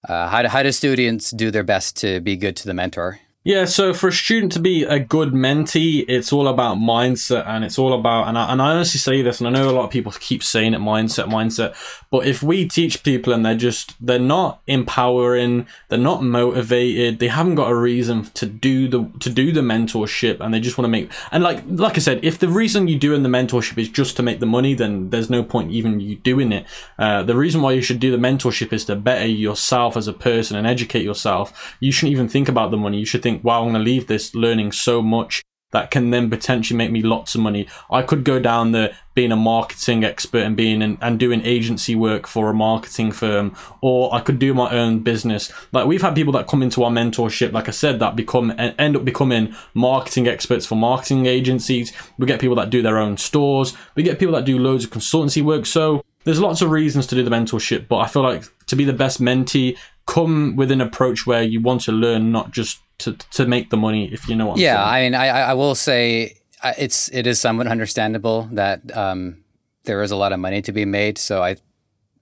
[0.08, 3.20] uh, how do how do students do their best to be good to the mentor?
[3.48, 7.64] Yeah, so for a student to be a good mentee, it's all about mindset and
[7.64, 9.86] it's all about, and I, and I honestly say this, and I know a lot
[9.86, 11.76] of people keep saying it mindset, mindset,
[12.10, 17.28] but if we teach people and they're just, they're not empowering, they're not motivated, they
[17.28, 20.86] haven't got a reason to do the, to do the mentorship and they just want
[20.86, 23.90] to make, and like, like I said, if the reason you doing the mentorship is
[23.90, 26.66] just to make the money, then there's no point even you doing it.
[26.98, 30.14] Uh, the reason why you should do the mentorship is to better yourself as a
[30.14, 31.76] person and educate yourself.
[31.80, 32.98] You shouldn't even think about the money.
[32.98, 36.10] You should think, think, wow, I'm going to leave this learning so much that can
[36.10, 37.68] then potentially make me lots of money.
[37.92, 41.96] I could go down the being a marketing expert and being in, and doing agency
[41.96, 45.52] work for a marketing firm, or I could do my own business.
[45.74, 48.96] Like we've had people that come into our mentorship, like I said, that become end
[48.96, 51.92] up becoming marketing experts for marketing agencies.
[52.18, 53.76] We get people that do their own stores.
[53.96, 55.66] We get people that do loads of consultancy work.
[55.66, 58.86] So there's lots of reasons to do the mentorship, but I feel like to be
[58.86, 63.14] the best mentee, come with an approach where you want to learn, not just to
[63.14, 64.12] to make the money.
[64.12, 64.54] If you know what.
[64.54, 65.14] I'm yeah, saying.
[65.14, 66.38] Yeah, i mean, I I will say
[66.78, 69.44] it's it is somewhat understandable that um,
[69.84, 71.18] there is a lot of money to be made.
[71.18, 71.58] So I.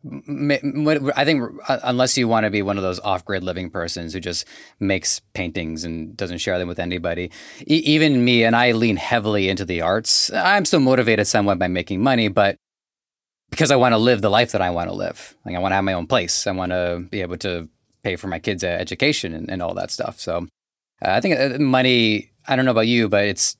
[0.06, 4.20] I think uh, unless you want to be one of those off-grid living persons who
[4.20, 4.46] just
[4.78, 7.32] makes paintings and doesn't share them with anybody,
[7.62, 10.30] e- even me and I lean heavily into the arts.
[10.34, 12.58] I'm still motivated somewhat by making money, but
[13.50, 15.38] because I want to live the life that I want to live.
[15.46, 16.48] Like I want to have my own place.
[16.48, 17.70] I want to be able to
[18.04, 20.20] pay for my kids' education and, and all that stuff.
[20.20, 20.46] So uh,
[21.04, 22.32] I think uh, money.
[22.48, 23.58] I don't know about you, but it's.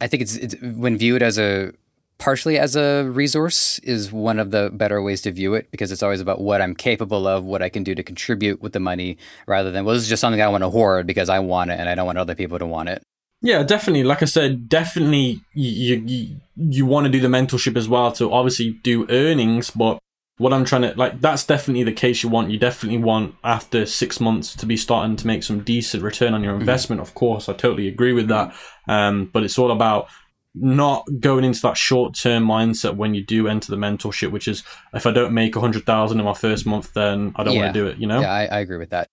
[0.00, 1.72] I think it's, it's when viewed as a
[2.18, 6.02] partially as a resource is one of the better ways to view it because it's
[6.02, 9.18] always about what I'm capable of, what I can do to contribute with the money,
[9.46, 11.80] rather than well, this is just something I want to hoard because I want it
[11.80, 13.02] and I don't want other people to want it.
[13.42, 14.02] Yeah, definitely.
[14.02, 18.32] Like I said, definitely you you, you want to do the mentorship as well to
[18.32, 19.98] obviously do earnings, but
[20.38, 22.50] what I'm trying to like that's definitely the case you want.
[22.50, 26.42] You definitely want after six months to be starting to make some decent return on
[26.42, 26.60] your mm-hmm.
[26.60, 27.00] investment.
[27.00, 27.08] Mm-hmm.
[27.08, 28.54] Of course, I totally agree with that.
[28.86, 30.08] Um, but it's all about
[30.54, 34.62] not going into that short term mindset when you do enter the mentorship, which is
[34.94, 37.62] if I don't make a hundred thousand in my first month, then I don't yeah.
[37.62, 37.98] want to do it.
[37.98, 38.20] You know?
[38.20, 39.08] Yeah, I, I agree with that.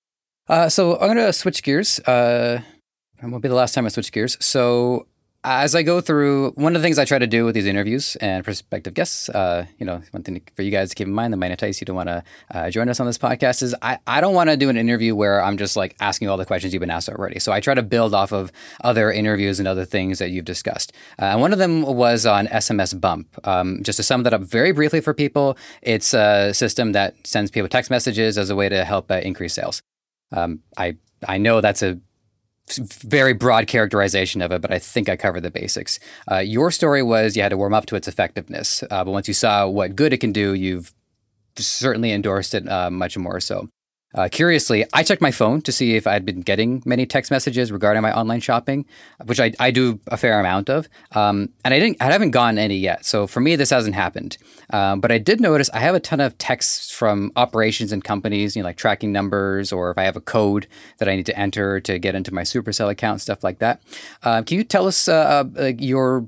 [0.47, 1.99] Uh, so I'm gonna switch gears.
[1.99, 2.61] Uh,
[3.21, 4.37] it won't be the last time I switch gears.
[4.43, 5.07] So
[5.43, 8.15] as I go through, one of the things I try to do with these interviews
[8.17, 11.33] and prospective guests, uh, you know, one thing for you guys to keep in mind
[11.33, 13.99] that might entice you to want to uh, join us on this podcast is I,
[14.07, 16.73] I don't want to do an interview where I'm just like asking all the questions
[16.73, 17.39] you've been asked already.
[17.39, 18.51] So I try to build off of
[18.83, 20.93] other interviews and other things that you've discussed.
[21.21, 23.27] Uh, and one of them was on SMS Bump.
[23.45, 27.51] Um, just to sum that up very briefly for people, it's a system that sends
[27.51, 29.81] people text messages as a way to help uh, increase sales.
[30.31, 31.99] Um, I I know that's a
[32.77, 35.99] very broad characterization of it, but I think I covered the basics.
[36.31, 39.27] Uh, your story was you had to warm up to its effectiveness, uh, but once
[39.27, 40.93] you saw what good it can do, you've
[41.57, 43.69] certainly endorsed it uh, much more so.
[44.13, 47.71] Uh, curiously, I checked my phone to see if I'd been getting many text messages
[47.71, 48.85] regarding my online shopping,
[49.25, 52.59] which I, I do a fair amount of, um, and I didn't I haven't gotten
[52.59, 53.05] any yet.
[53.05, 54.37] So for me, this hasn't happened.
[54.71, 58.55] Um, but I did notice I have a ton of texts from operations and companies,
[58.55, 60.67] you know, like tracking numbers, or if I have a code
[60.99, 63.81] that I need to enter to get into my Supercell account, stuff like that.
[64.21, 66.27] Uh, can you tell us uh, uh your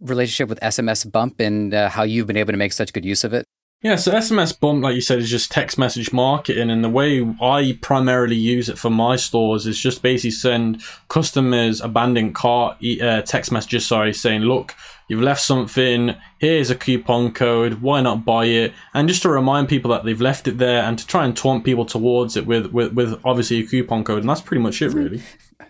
[0.00, 3.24] relationship with SMS Bump and uh, how you've been able to make such good use
[3.24, 3.46] of it?
[3.82, 6.70] Yeah, so SMS Bump, like you said, is just text message marketing.
[6.70, 11.80] And the way I primarily use it for my stores is just basically send customers
[11.80, 14.76] abandoned cart uh, text messages, sorry, saying, look,
[15.08, 18.72] you've left something, here's a coupon code, why not buy it?
[18.94, 21.64] And just to remind people that they've left it there and to try and taunt
[21.64, 24.20] people towards it with, with, with obviously a coupon code.
[24.20, 25.20] And that's pretty much it, really.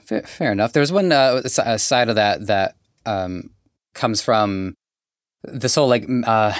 [0.04, 0.74] Fair, fair enough.
[0.74, 3.48] There's one uh, side of that that um,
[3.94, 4.74] comes from
[5.44, 6.06] this whole like.
[6.26, 6.52] Uh,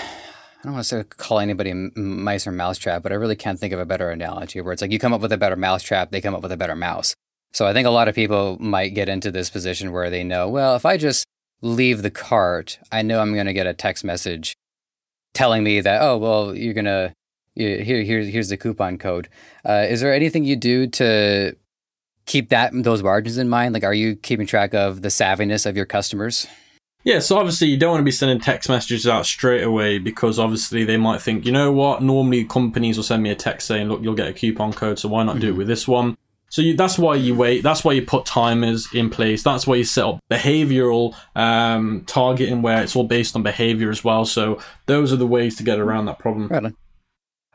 [0.62, 3.72] I don't want to say call anybody mice or mousetrap, but I really can't think
[3.72, 6.20] of a better analogy where it's like you come up with a better mousetrap, they
[6.20, 7.16] come up with a better mouse.
[7.52, 10.48] So I think a lot of people might get into this position where they know,
[10.48, 11.26] well, if I just
[11.62, 14.54] leave the cart, I know I'm going to get a text message
[15.34, 17.12] telling me that, oh, well, you're going to,
[17.56, 19.28] here, here, here's the coupon code.
[19.68, 21.56] Uh, is there anything you do to
[22.24, 23.74] keep that those margins in mind?
[23.74, 26.46] Like, are you keeping track of the savviness of your customers?
[27.04, 30.38] Yeah, so obviously you don't want to be sending text messages out straight away because
[30.38, 33.88] obviously they might think, you know what, normally companies will send me a text saying,
[33.88, 35.40] look, you'll get a coupon code, so why not mm-hmm.
[35.40, 35.58] do it mm-hmm.
[35.58, 36.16] with this one?
[36.48, 37.62] So you, that's why you wait.
[37.62, 39.42] That's why you put timers in place.
[39.42, 44.04] That's why you set up behavioral um, targeting where it's all based on behavior as
[44.04, 44.26] well.
[44.26, 46.48] So those are the ways to get around that problem.
[46.48, 46.76] Right on.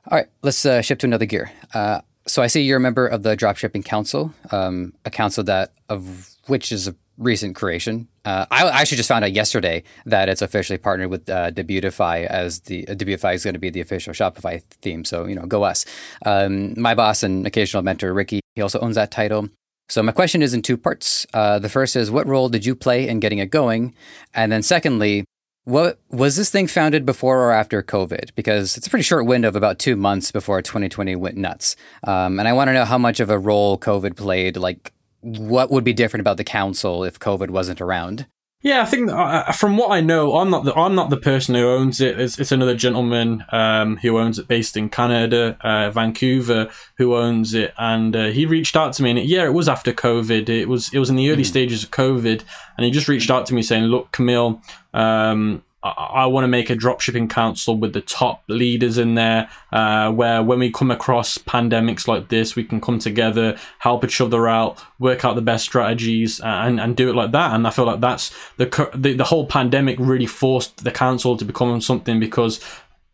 [0.09, 1.51] All right, let's uh, shift to another gear.
[1.75, 5.73] Uh, so I see you're a member of the Dropshipping Council, um, a council that
[5.89, 8.07] of which is a recent creation.
[8.25, 12.59] Uh, I actually just found out yesterday that it's officially partnered with uh, Debutify as
[12.61, 15.03] the uh, Debutify is going to be the official Shopify theme.
[15.05, 15.85] So you know, go us.
[16.25, 19.49] Um, my boss and occasional mentor Ricky, he also owns that title.
[19.89, 21.25] So, my question is in two parts.
[21.33, 23.95] Uh, the first is what role did you play in getting it going?
[24.33, 25.23] And then, secondly,
[25.63, 28.31] what was this thing founded before or after COVID?
[28.35, 31.77] Because it's a pretty short window of about two months before 2020 went nuts.
[32.03, 34.57] Um, and I want to know how much of a role COVID played.
[34.57, 38.27] Like, what would be different about the council if COVID wasn't around?
[38.63, 41.53] Yeah, I think uh, from what I know, I'm not the I'm not the person
[41.53, 42.19] who owns it.
[42.19, 47.53] It's, it's another gentleman um, who owns it, based in Canada, uh, Vancouver, who owns
[47.53, 49.11] it, and uh, he reached out to me.
[49.11, 50.49] And yeah, it was after COVID.
[50.49, 51.47] It was it was in the early mm.
[51.47, 52.43] stages of COVID,
[52.77, 54.59] and he just reached out to me saying, "Look, Kamil,
[54.91, 55.63] um,
[55.97, 60.43] I, want to make a dropshipping council with the top leaders in there, uh, where
[60.43, 64.83] when we come across pandemics like this, we can come together, help each other out,
[64.99, 67.53] work out the best strategies, and, and do it like that.
[67.53, 71.45] And I feel like that's the, the the whole pandemic really forced the council to
[71.45, 72.59] become something because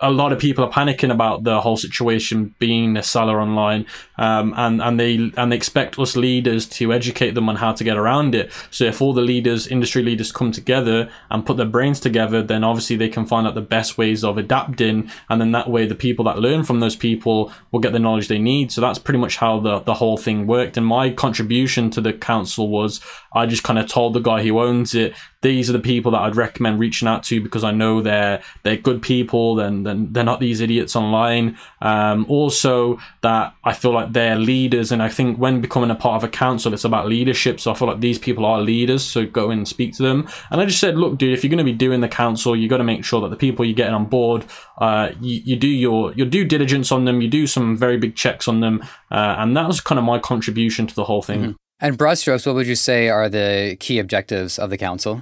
[0.04, 3.86] a lot of people are panicking about the whole situation being a seller online,
[4.18, 7.84] um, and and they and they expect us leaders to educate them on how to
[7.86, 8.52] get around it.
[8.70, 12.66] So if all the leaders, industry leaders, come together and put their brains together, then
[12.66, 15.96] obviously they can find out the best ways of adapting, and then that way the
[15.96, 18.74] people that learn from those people will get the knowledge they need.
[18.74, 20.76] So that's pretty much how the the whole thing worked.
[20.76, 23.00] And my contribution to the council was
[23.34, 26.22] I just kind of told the guy who owns it these are the people that
[26.22, 30.40] I'd recommend reaching out to because I know they're they're good people and they're, not
[30.40, 31.58] these idiots online.
[31.82, 36.24] Um, also, that I feel like they're leaders, and I think when becoming a part
[36.24, 37.60] of a council, it's about leadership.
[37.60, 40.28] So I feel like these people are leaders, so go and speak to them.
[40.52, 42.68] And I just said, look, dude, if you're going to be doing the council, you
[42.70, 44.46] got to make sure that the people you're getting on board,
[44.78, 48.16] uh, you, you do your your due diligence on them, you do some very big
[48.16, 51.42] checks on them, uh, and that was kind of my contribution to the whole thing.
[51.42, 51.52] Mm-hmm.
[51.80, 55.22] And broad strokes, what would you say are the key objectives of the council?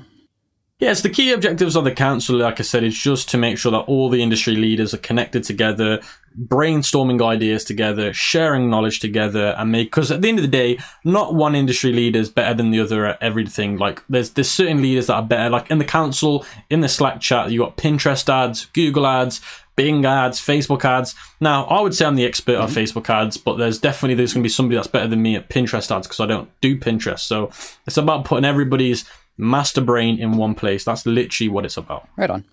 [0.82, 3.72] Yes, the key objectives of the council, like I said, is just to make sure
[3.72, 6.02] that all the industry leaders are connected together,
[6.46, 9.92] brainstorming ideas together, sharing knowledge together, and make.
[9.92, 12.80] Because at the end of the day, not one industry leader is better than the
[12.80, 13.78] other at everything.
[13.78, 15.52] Like there's there's certain leaders that are better.
[15.52, 19.40] Like in the council, in the Slack chat, you got Pinterest ads, Google ads,
[19.76, 21.14] Bing ads, Facebook ads.
[21.40, 22.76] Now, I would say I'm the expert mm-hmm.
[22.76, 25.50] Facebook ads, but there's definitely there's going to be somebody that's better than me at
[25.50, 27.20] Pinterest ads because I don't do Pinterest.
[27.20, 27.52] So
[27.86, 29.06] it's about putting everybody's
[29.42, 30.86] master brain in one place.
[30.86, 32.08] That's literally what it's about.
[32.16, 32.46] Right on.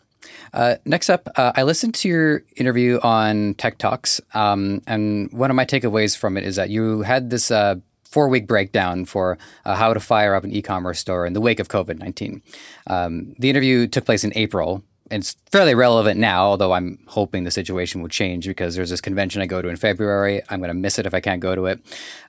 [0.52, 5.50] Uh, next up, uh, I listened to your interview on Tech Talks, um, and one
[5.50, 9.38] of my takeaways from it is that you had this uh, four week breakdown for
[9.64, 12.42] uh, how to fire up an e commerce store in the wake of COVID 19.
[12.86, 17.50] Um, the interview took place in April, it's fairly relevant now, although I'm hoping the
[17.50, 20.42] situation will change because there's this convention I go to in February.
[20.48, 21.80] I'm going to miss it if I can't go to it.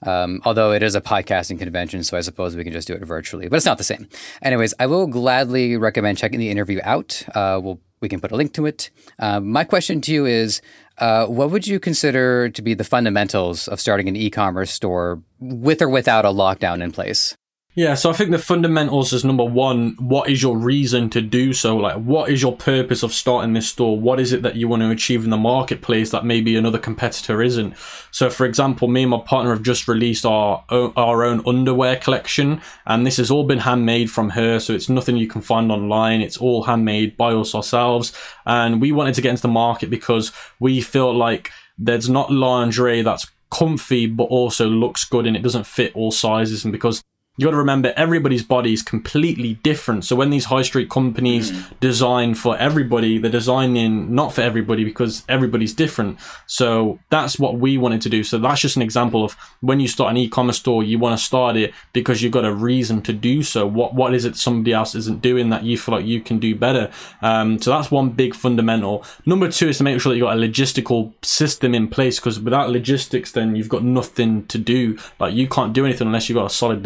[0.06, 3.04] Um, although it is a podcasting convention, so I suppose we can just do it
[3.04, 4.08] virtually, but it's not the same.
[4.42, 7.24] Anyways, I will gladly recommend checking the interview out.
[7.36, 8.90] Uh, we'll, we can put a link to it.
[9.18, 10.62] Uh, my question to you is
[11.00, 15.22] uh, what would you consider to be the fundamentals of starting an e commerce store
[15.40, 17.38] with or without a lockdown in place?
[17.76, 21.54] Yeah, so I think the fundamentals is number one, what is your reason to do
[21.54, 21.78] so?
[21.78, 23.98] Like, what is your purpose of starting this store?
[23.98, 27.44] What is it that you want to achieve in the marketplace that maybe another competitor
[27.44, 27.76] isn't?
[28.10, 32.60] So, for example, me and my partner have just released our our own underwear collection,
[32.88, 34.60] and this has all been handmade from her.
[34.60, 36.22] So it's nothing you can find online.
[36.22, 38.12] It's all handmade by us ourselves,
[38.48, 43.04] and we wanted to get into the market because we feel like there's not lingerie
[43.04, 47.02] that's comfy but also looks good and it doesn't fit all sizes and because
[47.40, 50.04] you got to remember everybody's body is completely different.
[50.04, 51.80] So when these high street companies mm.
[51.80, 56.20] design for everybody, they're designing not for everybody because everybody's different.
[56.48, 58.26] So that's what we wanted to do.
[58.26, 61.24] So that's just an example of when you start an e-commerce store, you want to
[61.24, 63.66] start it because you've got a reason to do so.
[63.66, 66.58] What what is it somebody else isn't doing that you feel like you can do
[66.58, 66.92] better?
[67.22, 69.06] Um, so that's one big fundamental.
[69.26, 72.38] Number two is to make sure that you've got a logistical system in place because
[72.38, 74.98] without logistics, then you've got nothing to do.
[75.22, 76.84] Like you can't do anything unless you've got a solid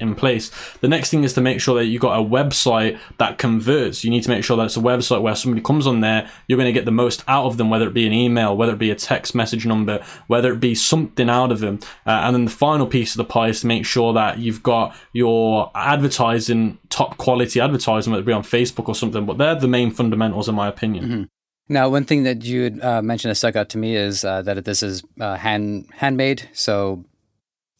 [0.00, 0.50] in place.
[0.80, 4.04] The next thing is to make sure that you've got a website that converts.
[4.04, 6.58] You need to make sure that it's a website where somebody comes on there, you're
[6.58, 8.78] going to get the most out of them, whether it be an email, whether it
[8.78, 11.78] be a text message number, whether it be something out of them.
[12.06, 14.62] Uh, and then the final piece of the pie is to make sure that you've
[14.62, 19.26] got your advertising top quality advertising, whether it be on Facebook or something.
[19.26, 21.04] But they're the main fundamentals, in my opinion.
[21.04, 21.22] Mm-hmm.
[21.68, 24.64] Now, one thing that you uh, mentioned that stuck out to me is uh, that
[24.64, 26.48] this is uh, hand handmade.
[26.52, 27.04] So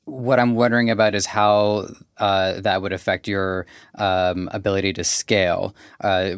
[0.05, 1.89] what I'm wondering about is how
[2.19, 5.75] uh, that would affect your um, ability to scale.
[6.01, 6.35] Uh,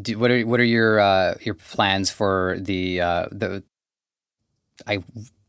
[0.00, 3.62] do, what are what are your uh, your plans for the uh, the?
[4.86, 5.02] I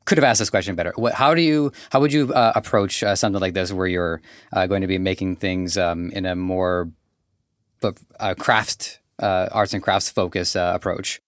[0.05, 0.93] could have asked this question better.
[0.95, 4.21] What, how do you how would you uh, approach uh, something like this, where you're
[4.53, 6.89] going to be making things um, in a more
[8.37, 11.21] craft arts and crafts focused approach?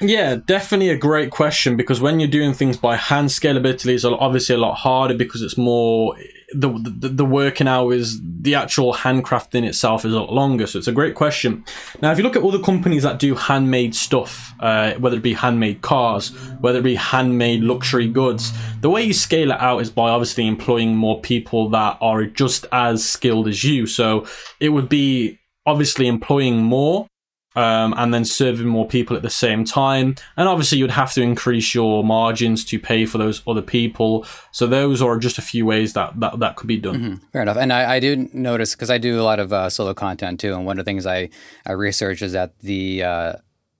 [0.00, 4.56] Yeah, definitely a great question because when you're doing things by hand, scalability is obviously
[4.56, 6.16] a lot harder because it's more
[6.52, 10.66] the, the, the working hours, the actual handcrafting itself is a lot longer.
[10.66, 11.64] So it's a great question.
[12.02, 15.34] Now, if you look at other companies that do handmade stuff, uh, whether it be
[15.34, 19.90] handmade cars, whether it be handmade luxury goods, the way you scale it out is
[19.90, 23.86] by obviously employing more people that are just as skilled as you.
[23.86, 24.26] So
[24.58, 27.06] it would be obviously employing more
[27.54, 30.16] um, and then serving more people at the same time.
[30.36, 34.26] And obviously, you'd have to increase your margins to pay for those other people.
[34.50, 36.94] So those are just a few ways that that, that could be done.
[36.96, 37.26] Mm-hmm.
[37.32, 37.56] Fair enough.
[37.56, 40.54] And I, I do notice because I do a lot of uh, solo content too,
[40.54, 41.30] and one of the things I,
[41.66, 43.32] I research is that the uh,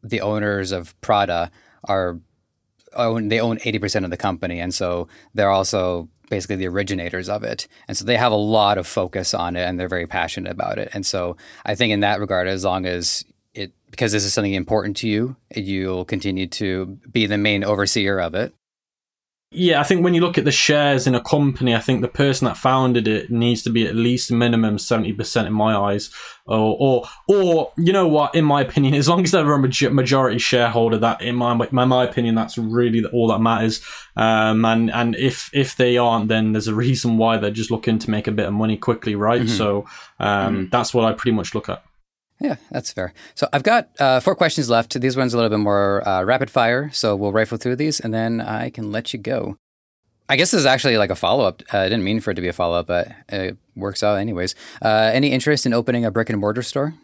[0.02, 1.50] the owners of Prada
[1.84, 2.20] are
[2.94, 7.28] own they own eighty percent of the company, and so they're also basically the originators
[7.28, 7.68] of it.
[7.86, 10.78] And so they have a lot of focus on it and they're very passionate about
[10.78, 10.88] it.
[10.94, 13.24] And so I think in that regard, as long as
[13.94, 18.34] because this is something important to you, you'll continue to be the main overseer of
[18.34, 18.52] it.
[19.52, 22.08] Yeah, I think when you look at the shares in a company, I think the
[22.08, 26.10] person that founded it needs to be at least minimum seventy percent in my eyes,
[26.44, 28.34] or, or, or you know what?
[28.34, 32.02] In my opinion, as long as they're a majority shareholder, that in my my, my
[32.02, 33.80] opinion, that's really all that matters.
[34.16, 38.00] Um, and and if if they aren't, then there's a reason why they're just looking
[38.00, 39.42] to make a bit of money quickly, right?
[39.42, 39.56] Mm-hmm.
[39.56, 39.86] So
[40.18, 40.68] um, mm-hmm.
[40.70, 41.84] that's what I pretty much look at.
[42.44, 43.14] Yeah, that's fair.
[43.34, 45.00] So I've got uh, four questions left.
[45.00, 46.90] These ones a little bit more uh, rapid fire.
[46.92, 49.56] So we'll rifle through these and then I can let you go.
[50.28, 51.62] I guess this is actually like a follow up.
[51.72, 54.16] Uh, I didn't mean for it to be a follow up, but it works out
[54.16, 54.54] anyways.
[54.82, 56.94] Uh, any interest in opening a brick and mortar store?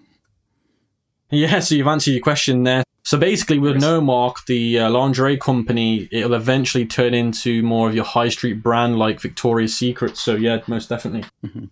[1.30, 2.84] Yeah, so you've answered your question there.
[3.04, 7.94] So basically, with No Mark, the uh, lingerie company, it'll eventually turn into more of
[7.94, 10.18] your high street brand like Victoria's Secret.
[10.18, 11.24] So yeah, most definitely.
[11.44, 11.64] Mm-hmm.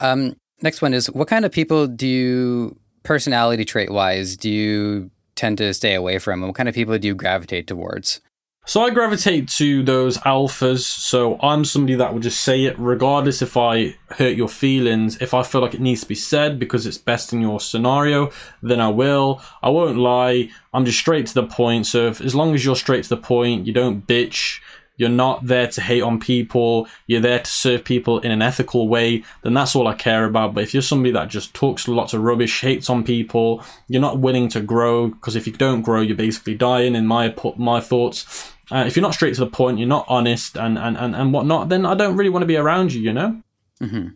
[0.00, 5.10] Um, next one is what kind of people do you personality trait wise do you
[5.34, 8.20] tend to stay away from and what kind of people do you gravitate towards?
[8.64, 10.82] So I gravitate to those alphas.
[10.82, 15.20] So I'm somebody that will just say it regardless if I hurt your feelings.
[15.20, 18.30] If I feel like it needs to be said because it's best in your scenario,
[18.62, 19.42] then I will.
[19.64, 20.48] I won't lie.
[20.72, 21.86] I'm just straight to the point.
[21.86, 24.60] So if, as long as you're straight to the point, you don't bitch,
[25.02, 28.88] you're not there to hate on people, you're there to serve people in an ethical
[28.88, 30.54] way, then that's all I care about.
[30.54, 34.20] But if you're somebody that just talks lots of rubbish, hates on people, you're not
[34.20, 38.52] willing to grow, because if you don't grow, you're basically dying, in my, my thoughts.
[38.70, 41.32] Uh, if you're not straight to the point, you're not honest and, and, and, and
[41.32, 43.42] whatnot, then I don't really want to be around you, you know?
[43.82, 44.08] Mm-hmm.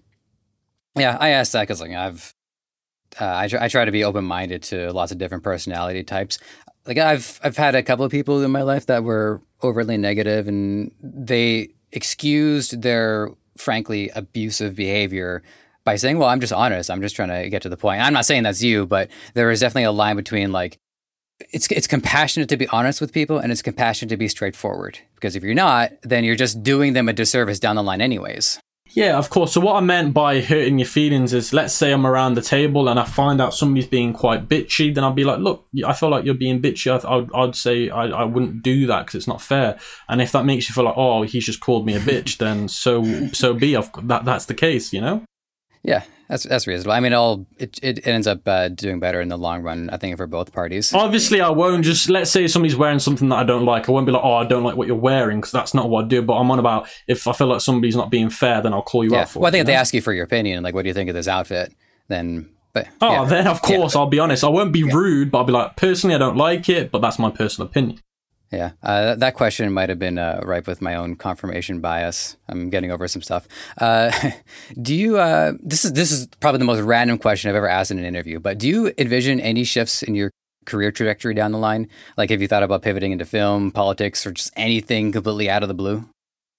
[0.99, 2.33] Yeah, I asked that because like I've
[3.21, 6.39] uh, I, try, I try to be open minded to lots of different personality types
[6.87, 10.49] like I've I've had a couple of people in my life that were overly negative
[10.49, 15.43] and they excused their frankly abusive behavior
[15.85, 16.91] by saying, "Well, I'm just honest.
[16.91, 19.51] I'm just trying to get to the point." I'm not saying that's you, but there
[19.51, 20.79] is definitely a line between like
[21.53, 25.37] it's it's compassionate to be honest with people and it's compassionate to be straightforward because
[25.37, 28.59] if you're not, then you're just doing them a disservice down the line anyways.
[28.97, 29.53] Yeah, of course.
[29.53, 32.89] So what I meant by hurting your feelings is, let's say I'm around the table
[32.89, 36.09] and I find out somebody's being quite bitchy, then I'll be like, look, I feel
[36.09, 36.91] like you're being bitchy.
[37.05, 39.79] I, would I'd say I, I wouldn't do that because it's not fair.
[40.09, 42.69] And if that makes you feel like, oh, he's just called me a bitch, then
[42.69, 43.75] so so be.
[43.75, 45.23] That that's the case, you know.
[45.87, 46.93] Yeah, that's that's reasonable.
[46.93, 49.89] I mean, all it, it ends up uh, doing better in the long run.
[49.91, 50.93] I think for both parties.
[50.93, 53.89] Obviously, I won't just let's say somebody's wearing something that I don't like.
[53.89, 56.05] I won't be like, oh, I don't like what you're wearing because that's not what
[56.05, 56.23] I do.
[56.23, 59.05] But I'm on about if I feel like somebody's not being fair, then I'll call
[59.05, 59.21] you yeah.
[59.21, 59.39] out for.
[59.39, 60.95] Well, I think it, if they ask you for your opinion, like, what do you
[60.95, 61.73] think of this outfit?
[62.09, 63.25] Then, but oh, yeah.
[63.25, 64.01] then of course yeah.
[64.01, 64.43] I'll be honest.
[64.43, 67.19] I won't be rude, but I'll be like, personally, I don't like it, but that's
[67.19, 68.01] my personal opinion.
[68.53, 72.37] Yeah, uh, that question might have been uh, ripe with my own confirmation bias.
[72.49, 73.49] I'm getting over some stuff.
[73.79, 74.13] Uh,
[74.81, 75.19] do you?
[75.19, 78.05] Uh, this is this is probably the most random question I've ever asked in an
[78.05, 78.39] interview.
[78.39, 80.31] But do you envision any shifts in your
[80.65, 81.89] career trajectory down the line?
[82.17, 85.69] Like, have you thought about pivoting into film, politics, or just anything completely out of
[85.69, 86.09] the blue?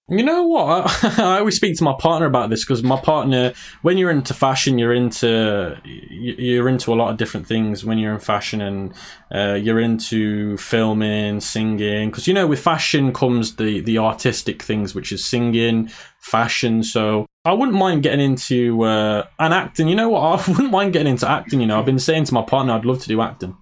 [0.09, 1.03] You know what?
[1.19, 4.79] I, always speak to my partner about this because my partner, when you're into fashion,
[4.79, 7.83] you're into you're into a lot of different things.
[7.83, 8.93] When you're in fashion, and
[9.35, 14.95] uh, you're into filming, singing, because you know with fashion comes the the artistic things,
[14.95, 15.89] which is singing,
[16.21, 16.83] fashion.
[16.83, 19.89] So I wouldn't mind getting into uh, an acting.
[19.89, 20.21] You know what?
[20.47, 21.59] I wouldn't mind getting into acting.
[21.59, 23.57] You know, I've been saying to my partner, I'd love to do acting.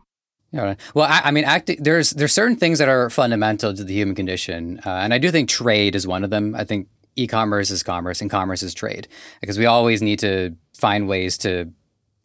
[0.52, 0.76] Yeah.
[0.94, 1.78] Well, I, I, mean, acting.
[1.82, 5.30] There's there's certain things that are fundamental to the human condition, uh, and I do
[5.30, 6.56] think trade is one of them.
[6.56, 9.08] I think e-commerce is commerce, and commerce is trade,
[9.42, 11.72] because we always need to find ways to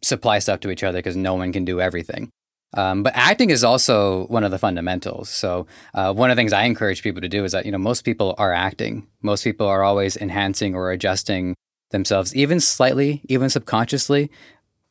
[0.01, 2.31] supply stuff to each other because no one can do everything.
[2.73, 5.29] Um, but acting is also one of the fundamentals.
[5.29, 7.77] So uh, one of the things I encourage people to do is that you know
[7.77, 9.07] most people are acting.
[9.21, 11.55] Most people are always enhancing or adjusting
[11.91, 14.31] themselves, even slightly, even subconsciously.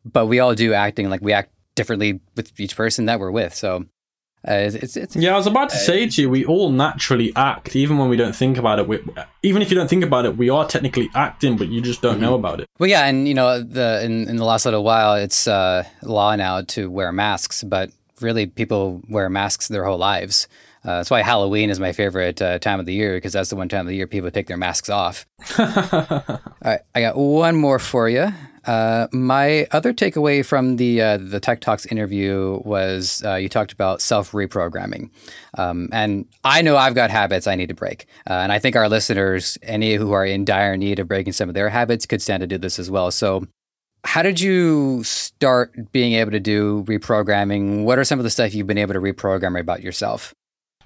[0.05, 3.55] But we all do acting like we act differently with each person that we're with.
[3.55, 3.87] So
[4.49, 7.31] Uh, it's, it's, it's Yeah, I was about to say to you, we all naturally
[7.37, 8.89] act, even when we don't think about it.
[8.89, 8.97] We,
[9.43, 12.21] even if you don't think about it, we are technically acting, but you just don't
[12.25, 12.67] know about it.
[12.79, 16.35] Well, yeah, and you know, the in, in the last little while, it's uh, law
[16.37, 20.49] now to wear masks, but really, people wear masks their whole lives.
[20.85, 23.57] Uh, that's why Halloween is my favorite uh, time of the year because that's the
[23.57, 25.27] one time of the year people take their masks off.
[25.59, 28.33] All right, I got one more for you.
[28.67, 33.73] Uh, my other takeaway from the uh, the Tech Talks interview was uh, you talked
[33.73, 35.11] about self reprogramming,
[35.57, 38.77] um, and I know I've got habits I need to break, uh, and I think
[38.77, 42.21] our listeners, any who are in dire need of breaking some of their habits, could
[42.21, 43.11] stand to do this as well.
[43.11, 43.47] So,
[44.05, 47.85] how did you start being able to do reprogramming?
[47.85, 50.35] What are some of the stuff you've been able to reprogram about yourself?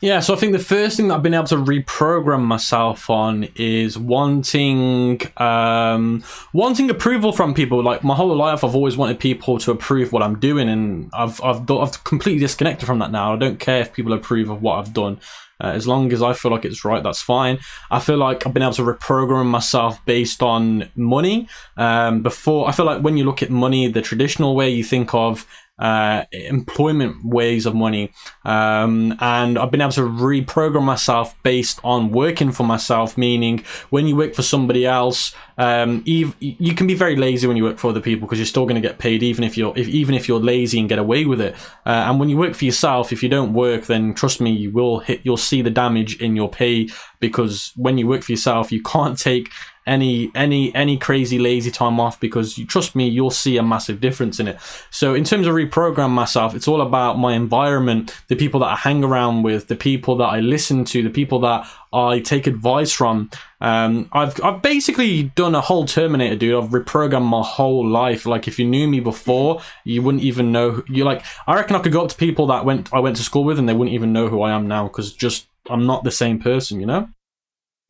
[0.05, 3.49] Yeah, so I think the first thing that I've been able to reprogram myself on
[3.57, 7.83] is wanting um, wanting approval from people.
[7.83, 11.43] Like my whole life, I've always wanted people to approve what I'm doing, and I've
[11.43, 13.33] I've I've completely disconnected from that now.
[13.33, 15.21] I don't care if people approve of what I've done.
[15.59, 17.59] Uh, as long as I feel like it's right, that's fine.
[17.91, 21.49] I feel like I've been able to reprogram myself based on money.
[21.79, 25.15] Um, before, I feel like when you look at money, the traditional way you think
[25.15, 25.47] of
[25.79, 28.12] uh, employment ways of money.
[28.45, 34.07] Um, and I've been able to reprogram myself based on working for myself, meaning when
[34.07, 37.79] you work for somebody else, um, you, you can be very lazy when you work
[37.79, 40.14] for other people because you're still going to get paid even if you're if, even
[40.14, 41.55] if you're lazy and get away with it.
[41.87, 44.70] Uh, and when you work for yourself, if you don't work, then trust me, you
[44.70, 45.20] will hit.
[45.25, 46.89] You'll see the damage in your pay
[47.20, 49.51] because when you work for yourself, you can't take
[49.87, 54.01] any any any crazy lazy time off because you trust me you'll see a massive
[54.01, 54.59] difference in it.
[54.91, 58.76] So in terms of reprogram myself it's all about my environment the people that i
[58.76, 62.93] hang around with the people that i listen to the people that i take advice
[62.93, 63.30] from.
[63.61, 66.62] Um, I've, I've basically done a whole terminator dude.
[66.62, 68.26] I've reprogrammed my whole life.
[68.26, 71.78] Like if you knew me before you wouldn't even know you're like i reckon i
[71.78, 73.95] could go up to people that went i went to school with and they wouldn't
[73.95, 77.09] even know who i am now because just i'm not the same person you know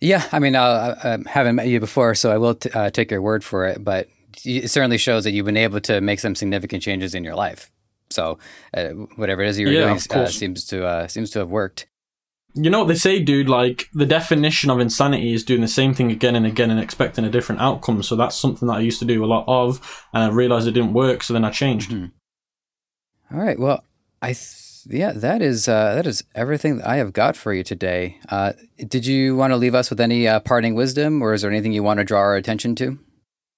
[0.01, 3.11] yeah, I mean, uh, I haven't met you before, so I will t- uh, take
[3.11, 3.83] your word for it.
[3.83, 4.09] But
[4.45, 7.71] it certainly shows that you've been able to make some significant changes in your life.
[8.11, 8.39] So
[8.77, 11.87] uh, whatever it is you're yeah, doing uh, seems to uh, seems to have worked.
[12.57, 13.49] You know what they say, dude?
[13.49, 17.25] Like the definition of insanity is doing the same thing again and again and expecting
[17.25, 18.03] a different outcome.
[18.03, 20.73] So that's something that I used to do a lot of, and I realized it
[20.73, 21.25] didn't work.
[21.25, 21.91] So then I changed.
[21.91, 23.35] Mm-hmm.
[23.37, 23.59] All right.
[23.59, 23.83] Well,
[24.23, 24.29] I.
[24.29, 28.19] Th- yeah, that is uh, that is everything that I have got for you today.
[28.29, 31.51] Uh, did you want to leave us with any uh, parting wisdom, or is there
[31.51, 32.99] anything you want to draw our attention to?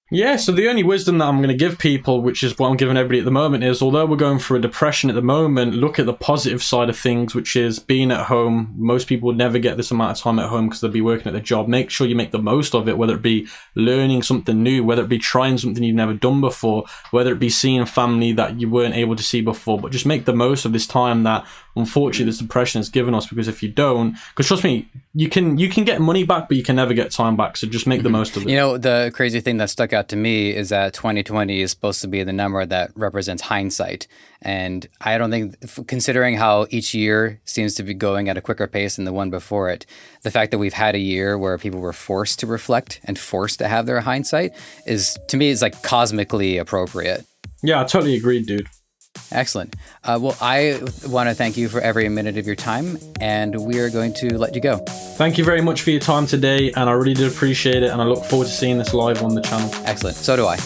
[0.09, 2.77] Yeah, so the only wisdom that I'm going to give people, which is what I'm
[2.77, 5.75] giving everybody at the moment, is although we're going through a depression at the moment,
[5.75, 8.73] look at the positive side of things, which is being at home.
[8.79, 11.27] Most people would never get this amount of time at home because they'll be working
[11.27, 11.67] at their job.
[11.67, 15.03] Make sure you make the most of it, whether it be learning something new, whether
[15.03, 18.71] it be trying something you've never done before, whether it be seeing family that you
[18.71, 19.81] weren't able to see before.
[19.81, 21.45] But just make the most of this time that
[21.77, 25.59] unfortunately this depression has given us because if you don't because trust me you can
[25.59, 28.03] you can get money back but you can never get time back so just make
[28.03, 28.17] the mm-hmm.
[28.17, 30.95] most of it you know the crazy thing that stuck out to me is that
[30.95, 34.07] 2020 is supposed to be the number that represents hindsight.
[34.43, 38.67] And i don't think considering how each year seems to be going at a quicker
[38.67, 39.87] pace than the one before it
[40.23, 43.59] the fact that we've had a year where people were forced to reflect and forced
[43.59, 44.53] to have their hindsight
[44.87, 47.25] is to me is like cosmically appropriate.
[47.63, 48.69] Yeah i totally agree dude
[49.33, 49.75] Excellent.
[50.05, 53.79] Uh, well, I want to thank you for every minute of your time, and we
[53.81, 54.79] are going to let you go.
[55.17, 58.01] Thank you very much for your time today, and I really did appreciate it, and
[58.01, 59.71] I look forward to seeing this live on the channel.
[59.85, 60.17] Excellent.
[60.17, 60.57] So do I.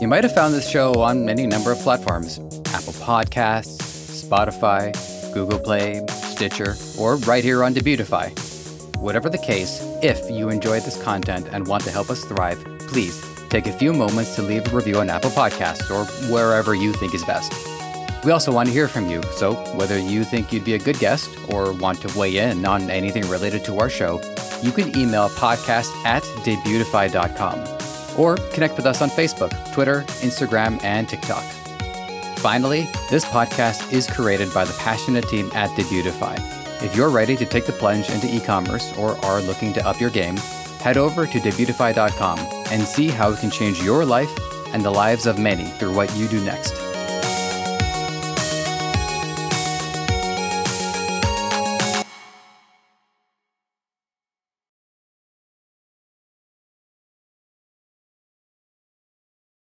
[0.00, 4.92] You might have found this show on any number of platforms Apple Podcasts, Spotify,
[5.32, 8.30] Google Play, Stitcher, or right here on Debutify.
[8.98, 13.25] Whatever the case, if you enjoyed this content and want to help us thrive, please
[13.48, 17.14] take a few moments to leave a review on Apple Podcasts or wherever you think
[17.14, 17.52] is best.
[18.24, 20.98] We also want to hear from you, so whether you think you'd be a good
[20.98, 24.20] guest or want to weigh in on anything related to our show,
[24.62, 27.64] you can email podcast at debutify.com
[28.18, 31.44] or connect with us on Facebook, Twitter, Instagram, and TikTok.
[32.38, 36.36] Finally, this podcast is created by the passionate team at Debutify.
[36.82, 40.00] If you're ready to take the plunge into e commerce or are looking to up
[40.00, 40.36] your game,
[40.80, 44.30] head over to debutify.com and see how it can change your life
[44.72, 46.85] and the lives of many through what you do next.